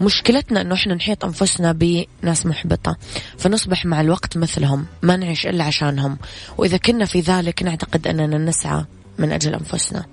مشكلتنا 0.00 0.60
أنه 0.60 0.74
إحنا 0.74 0.94
نحيط 0.94 1.24
أنفسنا 1.24 1.72
بناس 1.72 2.46
محبطة 2.46 2.96
فنصبح 3.38 3.86
مع 3.86 4.00
الوقت 4.00 4.36
مثلهم 4.36 4.86
ما 5.02 5.16
نعيش 5.16 5.46
إلا 5.46 5.64
عشانهم. 5.64 6.18
وإذا 6.58 6.76
كنا 6.76 7.04
في 7.04 7.20
ذلك 7.20 7.62
نعتقد 7.62 8.06
أننا 8.06 8.38
نسعى 8.38 8.84
من 9.18 9.32
أجل 9.32 9.54
أنفسنا. 9.54 10.04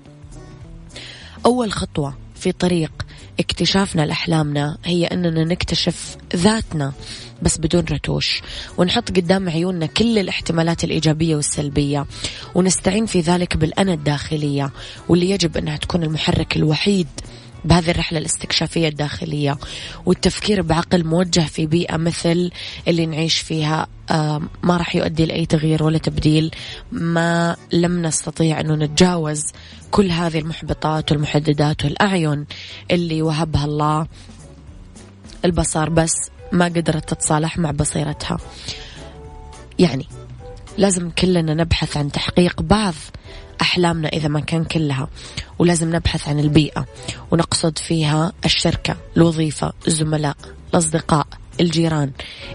أول 1.46 1.72
خطوة 1.72 2.18
في 2.34 2.52
طريق 2.52 2.92
اكتشافنا 3.40 4.02
لأحلامنا 4.02 4.78
هي 4.84 5.06
أننا 5.06 5.44
نكتشف 5.44 6.16
ذاتنا 6.36 6.92
بس 7.42 7.58
بدون 7.58 7.84
رتوش 7.90 8.42
ونحط 8.78 9.08
قدام 9.10 9.48
عيوننا 9.48 9.86
كل 9.86 10.18
الاحتمالات 10.18 10.84
الإيجابية 10.84 11.36
والسلبية 11.36 12.06
ونستعين 12.54 13.06
في 13.06 13.20
ذلك 13.20 13.56
بالأنا 13.56 13.92
الداخلية 13.92 14.70
واللي 15.08 15.30
يجب 15.30 15.56
أنها 15.56 15.76
تكون 15.76 16.02
المحرك 16.02 16.56
الوحيد 16.56 17.08
بهذه 17.64 17.90
الرحلة 17.90 18.18
الاستكشافية 18.18 18.88
الداخلية 18.88 19.58
والتفكير 20.06 20.62
بعقل 20.62 21.04
موجه 21.04 21.40
في 21.40 21.66
بيئة 21.66 21.96
مثل 21.96 22.50
اللي 22.88 23.06
نعيش 23.06 23.38
فيها 23.38 23.86
ما 24.62 24.76
راح 24.76 24.96
يؤدي 24.96 25.26
لأي 25.26 25.46
تغيير 25.46 25.82
ولا 25.82 25.98
تبديل. 25.98 26.50
ما 26.92 27.56
لم 27.72 28.02
نستطيع 28.02 28.60
أنه 28.60 28.74
نتجاوز 28.74 29.42
كل 29.90 30.10
هذه 30.10 30.38
المحبطات 30.38 31.12
والمحددات 31.12 31.84
والأعين 31.84 32.46
اللي 32.90 33.22
وهبها 33.22 33.64
الله. 33.64 34.06
البصر 35.44 35.88
بس 35.88 36.14
ما 36.52 36.64
قدرت 36.64 37.14
تتصالح 37.14 37.58
مع 37.58 37.70
بصيرتها. 37.70 38.38
يعني 39.78 40.06
لازم 40.78 41.10
كلنا 41.10 41.54
نبحث 41.54 41.96
عن 41.96 42.12
تحقيق 42.12 42.62
بعض 42.62 42.94
أحلامنا 43.62 44.08
إذا 44.08 44.28
ما 44.28 44.40
كان 44.40 44.64
كلها 44.64 45.08
ولازم 45.58 45.96
نبحث 45.96 46.28
عن 46.28 46.38
البيئة 46.38 46.86
ونقصد 47.30 47.78
فيها 47.78 48.32
الشركة 48.44 48.96
الوظيفة 49.16 49.72
الزملاء 49.88 50.36
الأصدقاء 50.70 51.26
الجيران 51.60 52.10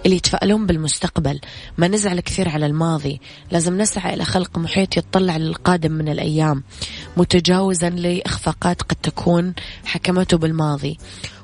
اللي 0.06 0.16
يتفائلون 0.16 0.66
بالمستقبل. 0.66 1.40
ما 1.78 1.88
نزعل 1.88 2.20
كثير 2.20 2.50
على 2.50 2.66
الماضي 2.66 3.22
لازم 3.52 3.82
نسعى 3.82 4.14
إلى 4.14 4.26
خلق 4.26 4.58
محيط 4.58 4.98
يطلع 4.98 5.38
للقادم 5.38 5.92
من 5.92 6.10
الأيام 6.10 6.64
متجاوزا 7.18 7.90
لإخفاقات 7.90 8.82
قد 8.82 8.96
تكون 9.04 9.54
حكمته 9.86 10.38
بالماضي. 10.38 10.98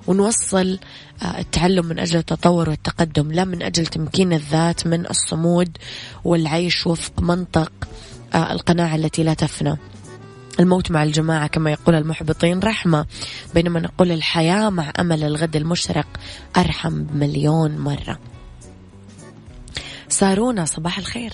ونوصل 0.07 0.79
آه، 1.23 1.39
التعلم 1.39 1.85
من 1.85 1.99
أجل 1.99 2.19
التطور 2.19 2.69
والتقدم 2.69 3.31
لا 3.31 3.45
من 3.45 3.63
أجل 3.63 3.85
تمكين 3.85 4.33
الذات 4.33 4.87
من 4.87 5.09
الصمود 5.09 5.77
والعيش 6.23 6.87
وفق 6.87 7.21
منطق 7.21 7.71
القناعة 8.35 8.95
التي 8.95 9.23
لا 9.23 9.33
تفنى. 9.33 9.77
الموت 10.59 10.91
مع 10.91 11.03
الجماعة 11.03 11.47
كما 11.47 11.71
يقول 11.71 11.95
المحبطين 11.95 12.59
رحمة 12.59 13.05
بينما 13.53 13.79
نقول 13.79 14.11
الحياة 14.11 14.69
مع 14.69 14.91
أمل 14.99 15.23
الغد 15.23 15.55
المشرق 15.55 16.07
أرحم 16.57 17.03
بمليون 17.03 17.77
مرة. 17.77 18.19
سارونا 20.09 20.65
صباح 20.65 20.97
الخير. 20.97 21.33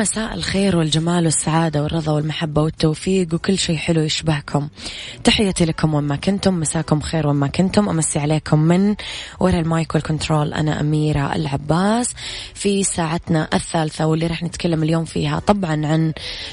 مساء 0.00 0.34
الخير 0.34 0.76
والجمال 0.76 1.24
والسعادة 1.24 1.82
والرضا 1.82 2.12
والمحبة 2.12 2.62
والتوفيق 2.62 3.34
وكل 3.34 3.58
شيء 3.58 3.76
حلو 3.76 4.00
يشبهكم. 4.00 4.68
تحياتي 5.24 5.64
لكم 5.64 5.94
وين 5.94 6.11
ما 6.11 6.16
كنتم 6.16 6.60
مساكم 6.60 7.00
خير 7.00 7.26
وين 7.26 7.41
ما 7.41 7.46
كنتم. 7.46 7.88
أمسي 7.88 8.18
عليكم 8.18 8.58
من 8.58 8.94
وراء 9.40 9.60
ال 9.60 9.68
mic 9.68 9.94
وال 9.94 10.07
control 10.07 10.54
أنا 10.54 10.80
أميرة 10.80 11.34
العباس. 11.34 12.14
في 12.54 12.84
ساعتنا 12.84 13.48
الثالثة 13.54 14.06
واللي 14.06 14.26
راح 14.26 14.42
نتكلم 14.42 14.82
اليوم 14.82 15.04
فيها 15.04 15.38
طبعا 15.38 15.86
عن 15.86 16.12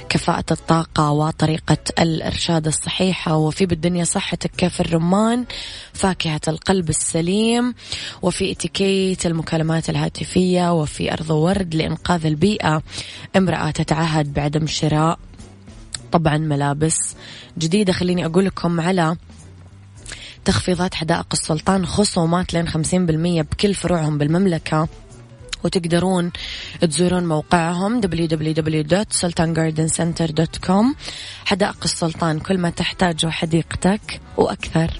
كفاءة 0.10 0.46
الطاقة 0.52 1.12
وطريقة 1.12 1.78
الإرشاد 2.00 2.68
الصحيحة. 2.68 3.36
وفي 3.36 3.66
بالدنيا 3.66 4.04
صحتك 4.04 4.52
كيف 4.58 4.82
الرمان؟ 4.82 5.46
فاكهة 5.94 6.42
القلب 6.48 6.90
السليم. 6.90 7.74
وفي 8.22 8.52
إتيكيت 8.52 9.26
المكالمات 9.26 9.90
الهاتفية. 9.90 10.74
وفي 10.74 11.14
أرض 11.14 11.30
وورد 11.30 11.76
لإنقاذ 11.76 12.26
البيئة 12.26 12.84
امرأة 13.38 13.72
تتعهد 13.72 14.34
بعدم 14.34 14.68
شراء 14.68 15.20
طبعا 16.12 16.38
ملابس 16.38 17.16
جديدة. 17.58 17.94
خليني 17.94 18.26
أقول 18.26 18.46
لكم 18.46 18.82
على 18.82 19.16
تخفيضات 20.46 20.96
حدائق 20.96 21.28
السلطان 21.34 21.86
خصومات 21.86 22.54
لين 22.54 22.70
50% 22.70 22.76
بكل 23.52 23.74
فروعهم 23.74 24.18
بالمملكة 24.18 24.88
وتقدرون 25.64 26.32
تزورون 26.82 27.28
موقعهم 27.28 28.02
www.sultangardencenter.com 28.02 30.86
حدائق 31.46 31.78
السلطان 31.84 32.40
كل 32.40 32.58
ما 32.58 32.70
تحتاجه 32.70 33.30
حديقتك 33.30 34.22
وأكثر. 34.38 35.00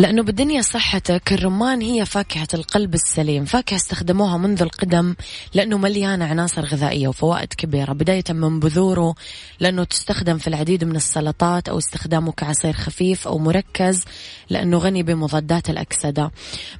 لأنه 0.00 0.22
بالدنيا 0.22 0.62
صحتك 0.62 1.32
الرمان 1.32 1.80
هي 1.80 2.06
فاكهة 2.06 2.48
القلب 2.54 2.94
السليم 2.94 3.44
فاكهة 3.44 3.76
استخدموها 3.76 4.36
منذ 4.36 4.62
القدم 4.62 5.14
لأنه 5.54 5.78
مليانة 5.78 6.24
عناصر 6.24 6.64
غذائية 6.64 7.08
وفوائد 7.08 7.48
كبيرة 7.48 7.92
بداية 7.92 8.24
من 8.30 8.60
بذوره 8.60 9.14
لأنه 9.60 9.84
تستخدم 9.84 10.38
في 10.38 10.48
العديد 10.48 10.84
من 10.84 10.96
السلطات 10.96 11.68
أو 11.68 11.78
استخدامه 11.78 12.32
كعصير 12.32 12.72
خفيف 12.72 13.28
أو 13.28 13.38
مركز 13.38 14.04
لأنه 14.50 14.78
غني 14.78 15.02
بمضادات 15.02 15.70
الأكسدة. 15.70 16.30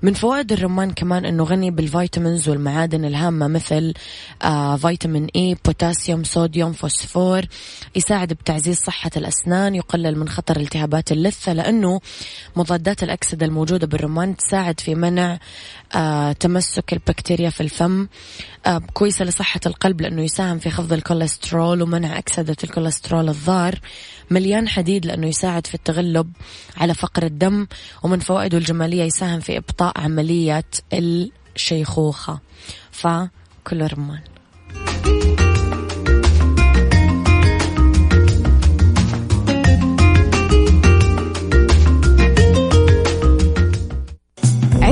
من 0.02 0.12
فوائد 0.12 0.52
الرمان 0.52 0.90
كمان 0.90 1.24
أنه 1.24 1.44
غني 1.44 1.70
بال 1.70 1.86
vitamins 1.86 2.48
والمعادن 2.48 3.04
الهامة 3.04 3.48
مثل 3.48 3.94
آه 4.42 4.76
فيتامين 4.76 5.28
E 5.36 5.56
بوتاسيوم 5.64 6.24
صوديوم 6.24 6.72
فوسفور 6.72 7.42
يساعد 7.96 8.32
بتعزيز 8.32 8.78
صحة 8.78 9.10
الأسنان 9.16 9.74
يقلل 9.74 10.18
من 10.18 10.28
خطر 10.28 10.56
التهابات 10.56 11.12
اللثة 11.12 11.52
لأنه 11.52 12.00
مضادات 12.56 13.09
الأكسدة 13.10 13.46
الموجودة 13.46 13.86
بالرمان 13.86 14.36
تساعد 14.36 14.80
في 14.80 14.94
منع 14.94 15.38
آه 15.94 16.32
تمسك 16.32 16.92
البكتيريا 16.92 17.50
في 17.50 17.60
الفم 17.60 18.08
آه 18.66 18.78
كويسة 18.92 19.24
لصحة 19.24 19.60
القلب 19.66 20.00
لأنه 20.00 20.22
يساهم 20.22 20.58
في 20.58 20.70
خفض 20.70 20.92
الكوليسترول 20.92 21.82
ومنع 21.82 22.18
أكسدة 22.18 22.56
الكوليسترول 22.64 23.28
الضار 23.28 23.80
مليان 24.30 24.68
حديد 24.68 25.06
لأنه 25.06 25.26
يساعد 25.26 25.66
في 25.66 25.74
التغلب 25.74 26.32
على 26.76 26.94
فقر 26.94 27.22
الدم 27.22 27.66
ومن 28.02 28.18
فوائده 28.18 28.58
الجمالية 28.58 29.02
يساهم 29.02 29.40
في 29.40 29.56
إبطاء 29.56 30.00
عملية 30.00 30.64
الشيخوخة. 30.92 32.40
فكله 32.90 33.86
رمان. 33.86 34.20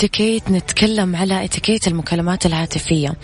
في 0.00 0.06
اتيكيت 0.06 0.50
نتكلم 0.50 1.16
على 1.16 1.44
اتيكيت 1.44 1.88
المكالمات 1.88 2.46
الهاتفية. 2.46 3.14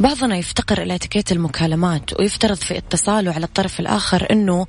بعضنا 0.00 0.36
يفتقر 0.36 0.82
إلى 0.82 0.94
اتيكيت 0.94 1.32
المكالمات 1.32 2.20
ويفترض 2.20 2.56
في 2.56 2.78
اتصاله 2.78 3.32
على 3.32 3.44
الطرف 3.44 3.80
الآخر 3.80 4.26
أنه 4.30 4.66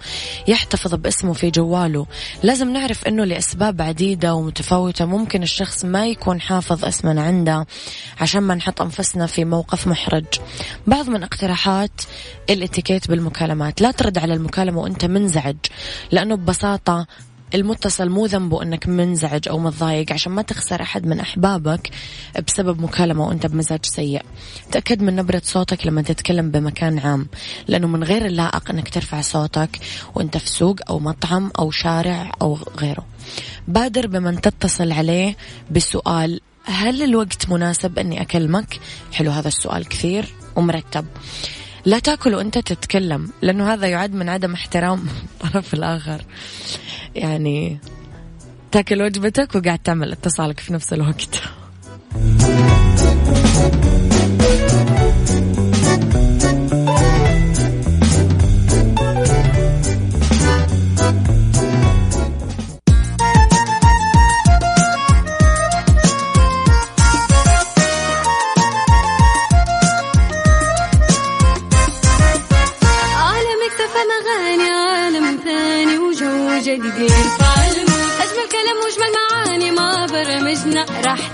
يحتفظ 0.47 0.95
باسمه 0.95 1.33
في 1.33 1.49
جواله. 1.49 2.05
لازم 2.43 2.73
نعرف 2.73 3.07
أنه 3.07 3.23
لأسباب 3.23 3.81
عديدة 3.81 4.33
ومتفاوتة 4.33 5.05
ممكن 5.05 5.43
الشخص 5.43 5.85
ما 5.85 6.07
يكون 6.07 6.41
حافظ 6.41 6.85
اسمنا 6.85 7.21
عنده 7.21 7.65
عشان 8.21 8.41
ما 8.43 8.55
نحط 8.55 8.81
أنفسنا 8.81 9.25
في 9.25 9.45
موقف 9.45 9.87
محرج. 9.87 10.25
بعض 10.87 11.09
من 11.09 11.23
اقتراحات 11.23 12.01
الاتيكيت 12.49 13.07
بالمكالمات. 13.07 13.81
لا 13.81 13.91
ترد 13.91 14.17
على 14.17 14.33
المكالمة 14.33 14.81
وأنت 14.81 15.05
منزعج 15.05 15.57
لأنه 16.11 16.35
ببساطة 16.35 17.07
المتصل 17.55 18.09
مو 18.09 18.25
ذنبه 18.25 18.63
إنك 18.63 18.87
منزعج 18.87 19.47
أو 19.47 19.59
متضايق 19.59 20.13
عشان 20.13 20.31
ما 20.31 20.41
تخسر 20.41 20.81
أحد 20.81 21.05
من 21.05 21.19
أحبابك 21.19 21.89
بسبب 22.47 22.81
مكالمة 22.81 23.27
وأنت 23.27 23.45
بمزاج 23.45 23.85
سيء. 23.85 24.21
تأكد 24.71 25.01
من 25.01 25.15
نبرة 25.15 25.41
صوتك 25.45 25.87
لما 25.87 26.01
تتكلم 26.01 26.51
بمكان 26.51 26.99
عام 26.99 27.27
لأنه 27.67 27.87
من 27.87 28.03
غير 28.03 28.25
اللائق 28.25 28.71
إنك 28.71 28.89
ترفع 28.89 29.21
صوتك 29.21 29.79
وأنت 30.15 30.37
في 30.37 30.49
سوق 30.49 30.75
أو 30.89 30.99
مطعم 30.99 31.51
أو 31.59 31.71
شارع 31.71 32.31
أو 32.41 32.57
غيره. 32.79 33.05
بادر 33.67 34.07
بمن 34.07 34.41
تتصل 34.41 34.91
عليه 34.91 35.35
بسؤال 35.71 36.41
هل 36.63 37.03
الوقت 37.03 37.49
مناسب 37.49 37.99
إني 37.99 38.21
أكلمك؟ 38.21 38.79
حلو 39.13 39.31
هذا 39.31 39.47
السؤال 39.47 39.87
كثير 39.87 40.33
ومرتب. 40.55 41.05
لا 41.87 41.99
تأكل 41.99 42.35
وأنت 42.35 42.57
تتكلم 42.57 43.29
لأنه 43.41 43.73
هذا 43.73 43.87
يعد 43.87 44.13
من 44.13 44.29
عدم 44.29 44.53
احترام 44.53 45.05
الطرف 45.43 45.73
الآخر 45.73 46.21
يعني 47.17 47.77
تاكل 48.71 49.01
وجبتك 49.01 49.55
وقاعد 49.55 49.79
تعمل 49.79 50.11
اتصالك 50.11 50.59
في 50.59 50.73
نفس 50.73 50.93
الوقت. 50.93 51.41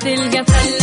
راح 0.06 0.16
تلقى 0.16 0.83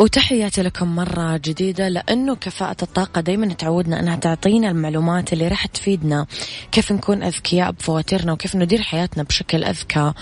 وتحياتي 0.00 0.62
لكم 0.62 0.96
مرة 0.96 1.36
جديدة 1.36 1.88
لأنه 1.88 2.34
كفاءة 2.34 2.76
الطاقة 2.82 3.20
دايما 3.20 3.54
تعودنا 3.54 4.00
أنها 4.00 4.16
تعطينا 4.16 4.70
المعلومات 4.70 5.32
اللي 5.32 5.48
راح 5.48 5.66
تفيدنا. 5.66 6.26
كيف 6.72 6.92
نكون 6.92 7.22
أذكياء 7.22 7.70
بفواتيرنا 7.70 8.32
وكيف 8.32 8.56
ندير 8.56 8.82
حياتنا 8.82 9.22
بشكل 9.22 9.64
أذكى 9.64 10.12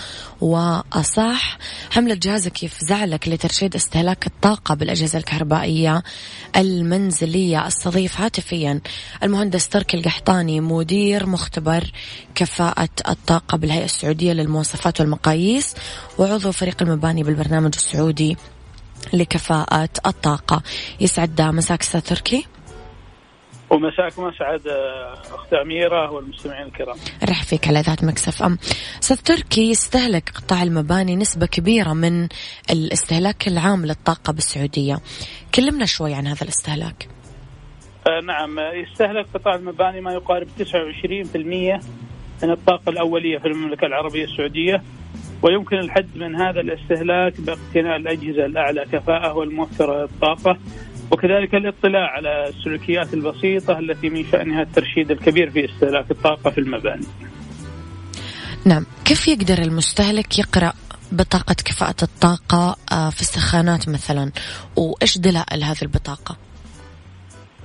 وأصح. 0.41 1.57
حملة 1.91 2.13
جهازك 2.13 2.63
يفزعلك 2.63 3.27
لترشيد 3.27 3.75
استهلاك 3.75 4.27
الطاقة 4.27 4.75
بالأجهزة 4.75 5.19
الكهربائية 5.19 6.03
المنزلية 6.55 7.67
استضيف 7.67 8.21
هاتفيا. 8.21 8.81
المهندس 9.23 9.69
تركي 9.69 9.97
القحطاني 9.97 10.61
مدير 10.61 11.25
مختبر 11.25 11.91
كفاءة 12.35 12.89
الطاقة 13.09 13.57
بالهيئة 13.57 13.85
السعودية 13.85 14.33
للمواصفات 14.33 14.99
والمقاييس 15.01 15.75
وعضو 16.17 16.51
فريق 16.51 16.81
المباني 16.81 17.23
بالبرنامج 17.23 17.71
السعودي. 17.75 18.37
لكفاءة 19.13 19.89
الطاقة 20.05 20.63
يسعد 21.01 21.41
مساك 21.41 21.81
أستاذ 21.81 22.01
تركي 22.01 22.45
ومساكم 23.69 24.27
أسعد 24.27 24.61
أخت 25.33 25.53
أميرة 25.53 26.11
والمستمعين 26.11 26.67
الكرام. 26.67 26.97
رح 27.29 27.43
فيك 27.43 27.67
على 27.67 27.81
ذات 27.81 28.03
مكسف 28.03 28.43
أم 28.43 28.57
أستاذ 29.03 29.17
تركي 29.17 29.69
يستهلك 29.69 30.29
قطاع 30.29 30.63
المباني 30.63 31.15
نسبة 31.15 31.45
كبيرة 31.45 31.93
من 31.93 32.27
الاستهلاك 32.69 33.47
العام 33.47 33.85
للطاقة 33.85 34.33
بالسعودية. 34.33 34.99
كلمنا 35.55 35.85
شوي 35.85 36.13
عن 36.13 36.27
هذا 36.27 36.41
الاستهلاك. 36.41 37.07
آه 38.07 38.21
نعم 38.21 38.59
يستهلك 38.59 39.25
قطاع 39.33 39.55
المباني 39.55 40.01
ما 40.01 40.13
يقارب 40.13 40.47
29% 40.59 41.81
من 42.43 42.51
الطاقة 42.51 42.89
الأولية 42.89 43.37
في 43.37 43.47
المملكة 43.47 43.85
العربية 43.85 44.23
السعودية 44.23 44.83
ويمكن 45.43 45.75
الحد 45.75 46.09
من 46.15 46.35
هذا 46.35 46.59
الاستهلاك 46.59 47.41
باقتناء 47.41 47.95
الأجهزة 47.95 48.45
الأعلى 48.45 48.85
كفاءة 48.91 49.33
والموفرة 49.33 50.01
للطاقة 50.01 50.57
وكذلك 51.11 51.55
الاطلاع 51.55 52.07
على 52.11 52.47
السلوكيات 52.47 53.13
البسيطة 53.13 53.79
التي 53.79 54.09
من 54.09 54.25
شأنها 54.31 54.61
الترشيد 54.61 55.11
الكبير 55.11 55.49
في 55.49 55.65
استهلاك 55.65 56.11
الطاقة 56.11 56.49
في 56.49 56.57
المباني. 56.57 57.05
نعم. 58.65 58.85
كيف 59.05 59.27
يقدر 59.27 59.57
المستهلك 59.57 60.39
يقرأ 60.39 60.73
بطاقة 61.11 61.55
كفاءة 61.65 62.03
الطاقة 62.03 62.75
آه، 62.91 63.09
في 63.09 63.21
السخانات 63.21 63.89
مثلا؟ 63.89 64.31
وإيش 64.75 65.17
دلائل 65.17 65.63
هذه 65.63 65.81
البطاقة؟ 65.81 66.37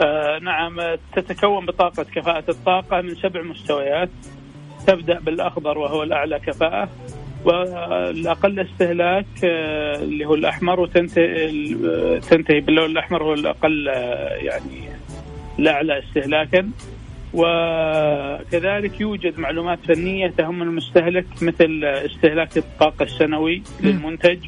آه 0.01 0.39
نعم. 0.43 0.77
تتكون 1.17 1.67
بطاقة 1.67 2.03
كفاءة 2.03 2.51
الطاقة 2.51 3.01
من 3.01 3.15
سبع 3.15 3.43
مستويات. 3.43 4.11
تبدأ 4.87 5.21
بالأخضر 5.21 5.79
وهو 5.79 6.03
الأعلى 6.03 6.39
كفاءة. 6.39 6.89
والأقل 7.45 8.61
استهلاك 8.61 9.27
آه 9.45 9.97
اللي 9.97 10.25
هو 10.25 10.35
الأحمر 10.35 10.81
وتنتهي 10.81 11.51
تنتهي 12.31 12.61
باللون 12.61 12.91
الأحمر 12.91 13.23
هو 13.23 13.35
الأقل 13.35 13.89
آه 13.89 14.35
يعني 14.35 14.89
الأعلى 15.59 15.99
استهلاكا. 15.99 16.71
وكذلك 17.35 19.01
يوجد 19.01 19.39
معلومات 19.39 19.79
فنية 19.89 20.29
تهم 20.39 20.63
المستهلك 20.63 21.27
مثل 21.43 21.85
استهلاك 21.85 22.57
الطاقة 22.59 23.03
السنوي 23.03 23.63
للمنتج 23.81 24.39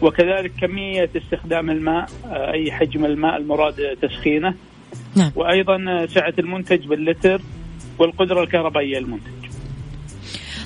وكذلك 0.00 0.52
كمية 0.60 1.10
استخدام 1.16 1.70
الماء 1.70 2.06
أي 2.26 2.72
حجم 2.72 3.04
الماء 3.04 3.36
المراد 3.36 3.96
تسخينه. 4.02 4.54
نعم. 5.16 5.30
وأيضا 5.36 6.06
سعة 6.06 6.34
المنتج 6.38 6.86
باللتر 6.86 7.40
والقدرة 7.98 8.42
الكهربائية 8.42 8.98
للمنتج. 8.98 9.43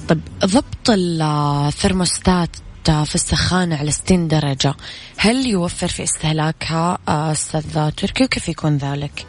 طيب 0.08 0.20
ضبط 0.44 0.90
الثرموستات 0.90 2.56
في 2.84 3.14
السخانة 3.14 3.76
على 3.76 3.90
60 3.90 4.28
درجة 4.28 4.74
هل 5.18 5.46
يوفر 5.46 5.88
في 5.88 6.02
استهلاكها 6.02 6.98
أستاذ 7.08 7.90
تركي 7.90 8.24
وكيف 8.24 8.48
يكون 8.48 8.76
ذلك؟ 8.76 9.26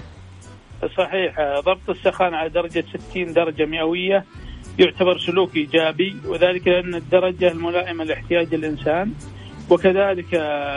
صحيح 0.97 1.35
ضبط 1.65 1.89
السخان 1.89 2.33
على 2.33 2.49
درجة 2.49 2.83
60 3.11 3.33
درجة 3.33 3.65
مئوية 3.65 4.25
يعتبر 4.79 5.17
سلوك 5.17 5.55
إيجابي 5.55 6.15
وذلك 6.25 6.67
لأن 6.67 6.95
الدرجة 6.95 7.51
الملائمة 7.51 8.03
لاحتياج 8.03 8.53
الإنسان 8.53 9.13
وكذلك 9.69 10.29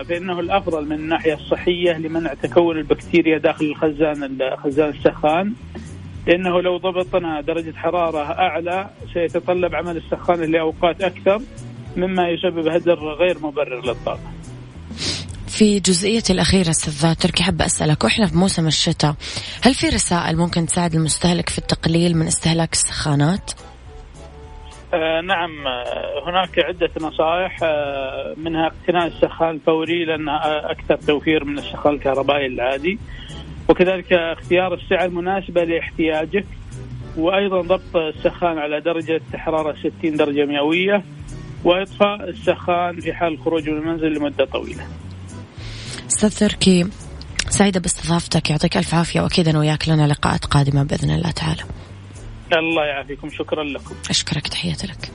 فإنه 0.09 0.41
الأفضل 0.41 0.87
من 0.87 0.93
الناحية 0.93 1.35
الصحية 1.35 1.93
لمنع 1.93 2.35
تكون 2.35 2.79
البكتيريا 2.79 3.39
داخل 3.39 3.65
الخزان 3.65 4.39
خزان 4.65 4.89
السخان 4.89 5.53
لأنه 6.27 6.63
لو 6.63 6.77
ضبطنا 6.77 7.41
درجة 7.41 7.73
حرارة 7.77 8.19
أعلى 8.19 8.91
سيتطلب 9.15 9.75
عمل 9.75 9.97
السخان 9.97 10.53
لأوقات 10.53 11.03
أكثر 11.03 11.41
مما 11.97 12.29
يسبب 12.29 12.69
هدر 12.69 13.15
غير 13.15 13.39
مبرر 13.39 13.87
للطاقة 13.87 14.33
في 15.49 15.81
جزئية 15.81 16.23
الأخيرة 16.31 16.71
أستاذ 16.71 17.15
تركي 17.15 17.43
حابة 17.43 17.67
أسألك 17.67 18.05
وإحنا 18.05 18.27
في 18.27 18.37
موسم 18.37 18.67
الشتاء 18.67 19.15
هل 19.63 19.75
في 19.75 19.89
رسائل 19.89 20.37
ممكن 20.37 20.67
تساعد 20.67 20.95
المستهلك 20.95 21.49
في 21.49 21.59
التقليل 21.59 22.17
من 22.17 22.27
استهلاك 22.27 22.73
السخانات؟ 22.73 23.51
آه 24.95 25.21
نعم 25.21 25.67
آه، 25.67 26.31
هناك 26.31 26.59
عدة 26.59 26.91
نصائح 27.01 27.59
آه 27.63 28.35
منها 28.37 28.67
اقتناء 28.67 29.07
السخان 29.07 29.51
الفوري 29.51 30.05
لأنه 30.05 30.37
أكثر 30.71 30.97
توفير 30.97 31.45
من 31.45 31.59
السخان 31.59 31.95
الكهربائي 31.95 32.47
العادي 32.47 32.99
وكذلك 33.73 34.13
اختيار 34.13 34.75
السعة 34.75 35.05
المناسبة 35.05 35.65
لاحتياجك 35.65 36.47
وأيضا 37.17 37.61
ضبط 37.61 37.97
السخان 37.97 38.59
على 38.59 38.81
درجة 38.81 39.23
حرارة 39.35 39.77
60 39.99 40.17
درجة 40.17 40.45
مئوية 40.45 41.05
وإطفاء 41.65 42.29
السخان 42.29 43.01
في 43.01 43.13
حال 43.13 43.33
الخروج 43.33 43.69
من 43.69 43.77
المنزل 43.77 44.13
لمدة 44.13 44.45
طويلة. 44.45 44.87
أستاذ 46.07 46.39
تركي 46.39 46.87
سعيدة 47.49 47.81
باستضافتك 47.81 48.51
يعطيك 48.51 48.77
ألف 48.77 48.95
عافية 48.95 49.21
وأكيد 49.21 49.49
أنا 49.49 49.59
وياك 49.59 49.89
لنا 49.89 50.07
لقاءات 50.07 50.45
قادمة 50.45 50.83
بإذن 50.83 51.11
الله 51.11 51.31
تعالى. 51.31 51.63
الله 52.53 52.85
يعافيكم 52.85 53.31
شكرا 53.31 53.65
لكم. 53.65 53.95
أشكرك 54.11 54.49
تحياتي 54.49 54.87
لك. 54.87 55.11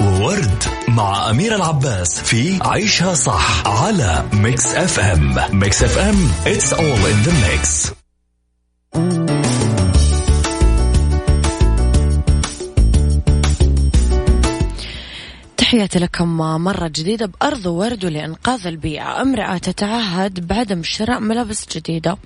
وورد 0.00 0.64
مع 0.88 1.30
أميرة 1.30 1.56
العباس 1.56 2.20
في 2.20 2.58
عيشها 2.62 3.14
صح 3.14 3.66
على 3.66 4.24
Mix 4.32 4.74
FM 4.74 5.34
Mix 5.52 5.82
FM 5.82 6.32
it's 6.44 6.72
all 6.72 7.06
in 7.12 7.28
the 7.28 7.32
mix. 7.32 7.92
تحياتي 15.56 15.98
لكم 15.98 16.36
مرة 16.38 16.88
جديدة 16.88 17.26
بأرض 17.26 17.66
ورد 17.66 18.04
لإنقاذ 18.04 18.66
البيئة. 18.66 19.22
أمرأة 19.22 19.58
تتعهد 19.58 20.46
بعدم 20.46 20.82
شراء 20.82 21.20
ملابس 21.20 21.66
جديدة. 21.76 22.16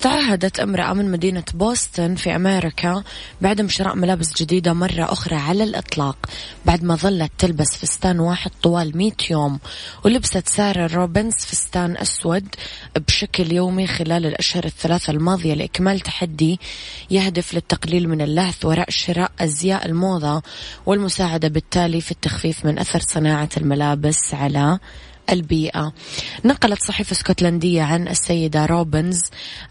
تعهدت 0.00 0.60
امرأة 0.60 0.92
من 0.92 1.10
مدينة 1.10 1.44
بوسطن 1.54 2.14
في 2.14 2.36
أمريكا 2.36 3.02
بعدم 3.40 3.68
شراء 3.68 3.96
ملابس 3.96 4.42
جديدة 4.42 4.72
مرة 4.72 5.12
أخرى 5.12 5.36
على 5.36 5.64
الإطلاق 5.64 6.16
بعد 6.66 6.84
ما 6.84 6.94
ظلت 6.94 7.32
تلبس 7.38 7.76
فستان 7.76 8.20
واحد 8.20 8.50
طوال 8.62 8.96
100 8.98 9.12
يوم 9.30 9.58
ولبست 10.04 10.48
سارة 10.48 10.94
روبنز 10.94 11.34
فستان 11.34 11.96
أسود 11.96 12.46
بشكل 13.08 13.52
يومي 13.52 13.86
خلال 13.86 14.26
الأشهر 14.26 14.64
الثلاثة 14.64 15.10
الماضية 15.10 15.54
لإكمال 15.54 16.00
تحدي 16.00 16.60
يهدف 17.10 17.54
للتقليل 17.54 18.08
من 18.08 18.20
اللهث 18.20 18.64
وراء 18.64 18.90
شراء 18.90 19.32
أزياء 19.40 19.86
الموضة 19.86 20.42
والمساعدة 20.86 21.48
بالتالي 21.48 22.00
في 22.00 22.10
التخفيف 22.10 22.64
من 22.64 22.78
أثر 22.78 23.00
صناعة 23.00 23.48
الملابس 23.56 24.34
على 24.34 24.78
البيئة. 25.30 25.92
نقلت 26.44 26.82
صحيفة 26.82 27.12
اسكتلندية 27.12 27.82
عن 27.82 28.08
السيدة 28.08 28.66
روبنز 28.66 29.22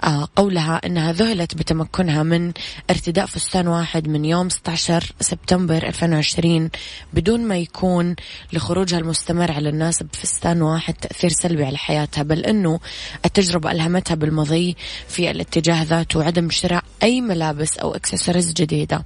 آه، 0.04 0.28
قولها 0.36 0.82
أنها 0.86 1.14
ذهلت 1.14 1.56
بتمكنها 1.56 2.24
من 2.24 2.54
ارتداء 2.90 3.26
فستان 3.26 3.68
واحد 3.68 4.08
من 4.08 4.26
يوم 4.26 4.50
16 4.50 5.12
سبتمبر 5.20 5.88
2020 5.88 6.70
بدون 7.14 7.42
ما 7.48 7.58
يكون 7.58 8.16
لخروجها 8.54 9.00
المستمر 9.00 9.52
على 9.52 9.70
الناس 9.70 10.04
بفستان 10.04 10.62
واحد 10.62 10.94
تأثير 10.94 11.30
سلبي 11.30 11.66
على 11.66 11.78
حياتها 11.78 12.24
بل 12.24 12.46
أنه 12.46 12.80
التجربة 13.26 13.72
ألهمتها 13.72 14.16
بالمضي 14.16 14.76
في 15.08 15.32
الاتجاه 15.32 15.84
ذاته 15.84 16.20
وعدم 16.20 16.50
شراء 16.50 16.84
أي 17.04 17.22
ملابس 17.22 17.78
أو 17.78 17.96
اكسسوارز 17.96 18.54
جديدة. 18.54 19.06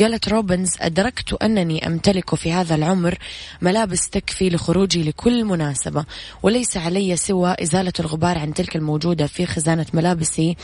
قالت 0.00 0.28
روبنز 0.28 0.70
أدركت 0.80 1.32
أنني 1.32 1.86
أمتلك 1.86 2.34
في 2.34 2.52
هذا 2.52 2.74
العمر 2.74 3.18
ملابس 3.62 4.10
تكفي 4.10 4.50
لخروجي 4.50 5.02
لكل 5.02 5.44
مناسبة 5.44 6.04
وليس 6.42 6.76
علي 6.76 7.16
سوى 7.16 7.54
إزالة 7.62 7.92
الغبار 8.00 8.38
عن 8.38 8.54
تلك 8.54 8.76
الموجودة 8.76 9.26
في 9.26 9.46
خزانة 9.46 9.86
ملابسي 9.94 10.56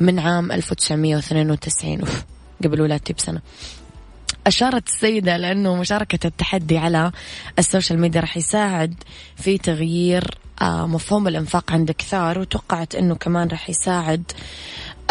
من 0.00 0.18
عام 0.18 0.52
1992 0.52 2.00
أوف 2.00 2.24
قبل 2.64 2.80
ولادتي 2.80 3.12
بسنة 3.12 3.40
أشارت 4.46 4.88
السيدة 4.88 5.36
لأنه 5.36 5.76
مشاركة 5.76 6.26
التحدي 6.26 6.78
على 6.78 7.12
ال 7.58 7.64
social 7.64 8.00
media 8.00 8.20
راح 8.20 8.36
يساعد 8.36 8.94
في 9.36 9.58
تغيير 9.58 10.38
آه، 10.62 10.86
مفهوم 10.86 11.28
الإنفاق 11.28 11.72
عند 11.72 11.90
كثار 11.90 12.38
وتوقعت 12.38 12.94
أنه 12.94 13.14
كمان 13.14 13.48
راح 13.48 13.70
يساعد 13.70 14.32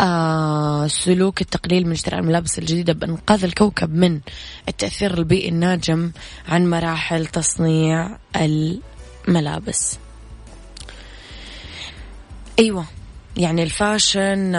آه 0.01 0.87
سلوك 0.87 1.41
التقليل 1.41 1.87
من 1.87 1.95
شراء 1.95 2.19
الملابس 2.19 2.59
الجديدة 2.59 2.93
بإنقاذ 2.93 3.43
الكوكب 3.43 3.95
من 3.95 4.19
التأثير 4.67 5.17
البيئي 5.17 5.49
الناجم 5.49 6.11
عن 6.47 6.69
مراحل 6.69 7.25
تصنيع 7.25 8.17
ملابس 9.27 9.97
أيوه 12.59 12.85
يعني 13.37 13.63
الفاشن 13.63 14.55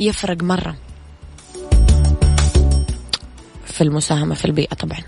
يفرق 0.00 0.42
مرة 0.42 0.76
في 3.66 3.80
المساهمة 3.80 4.34
في 4.34 4.44
البيئة 4.44 4.74
طبعا. 4.74 4.98